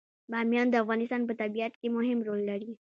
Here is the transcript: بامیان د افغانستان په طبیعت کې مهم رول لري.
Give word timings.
بامیان 0.31 0.67
د 0.69 0.75
افغانستان 0.83 1.21
په 1.25 1.33
طبیعت 1.41 1.73
کې 1.79 1.87
مهم 1.97 2.19
رول 2.27 2.41
لري. 2.49 2.71